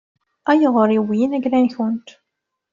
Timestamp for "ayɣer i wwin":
0.51-1.35